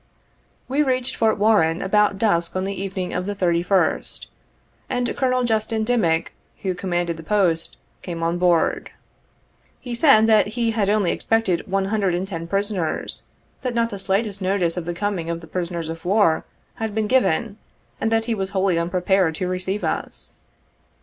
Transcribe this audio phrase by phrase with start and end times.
[0.67, 4.25] We reached Fort Warren about dusk on the evening of the 31st,
[4.89, 8.89] and Colonel Justin Dimick, who commanded the Post, came on board.
[9.79, 13.21] He said that he had only expected one hundred and ten prisoners,
[13.61, 16.45] that not the slightest notice of the coming of the prisoners of war,
[16.77, 17.59] had been given,
[18.01, 20.37] and that he was wholly unprepared to receive us.